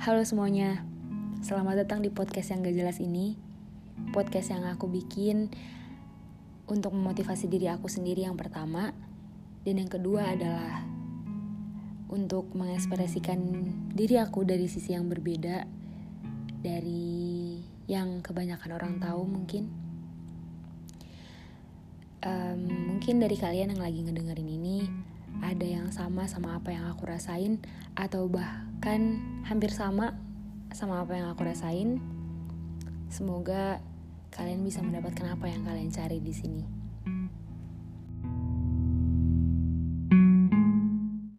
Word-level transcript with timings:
Halo 0.00 0.24
semuanya, 0.24 0.80
selamat 1.44 1.84
datang 1.84 2.00
di 2.00 2.08
podcast 2.08 2.48
yang 2.48 2.64
gak 2.64 2.72
jelas 2.72 3.04
ini. 3.04 3.36
Podcast 4.16 4.48
yang 4.48 4.64
aku 4.64 4.88
bikin 4.88 5.52
untuk 6.64 6.96
memotivasi 6.96 7.52
diri 7.52 7.68
aku 7.68 7.84
sendiri 7.84 8.24
yang 8.24 8.32
pertama, 8.32 8.96
dan 9.60 9.76
yang 9.76 9.92
kedua 9.92 10.32
adalah 10.32 10.88
untuk 12.08 12.48
mengekspresikan 12.56 13.44
diri 13.92 14.16
aku 14.16 14.40
dari 14.48 14.72
sisi 14.72 14.96
yang 14.96 15.04
berbeda 15.04 15.68
dari 16.64 17.60
yang 17.84 18.24
kebanyakan 18.24 18.70
orang 18.72 18.96
tahu 19.04 19.28
mungkin. 19.28 19.68
Um, 22.24 22.96
mungkin 22.96 23.20
dari 23.20 23.36
kalian 23.36 23.76
yang 23.76 23.84
lagi 23.84 24.00
ngedengerin 24.00 24.48
ini 24.48 25.09
ada 25.60 25.76
yang 25.76 25.92
sama 25.92 26.24
sama 26.24 26.56
apa 26.56 26.72
yang 26.72 26.88
aku 26.88 27.04
rasain 27.04 27.60
atau 27.92 28.32
bahkan 28.32 29.20
hampir 29.44 29.68
sama 29.68 30.16
sama 30.72 31.04
apa 31.04 31.20
yang 31.20 31.28
aku 31.28 31.44
rasain. 31.44 32.00
Semoga 33.12 33.84
kalian 34.32 34.64
bisa 34.64 34.80
mendapatkan 34.80 35.36
apa 35.36 35.52
yang 35.52 35.60
kalian 35.68 35.92
cari 35.92 36.16
di 36.24 36.32
sini. 36.32 36.64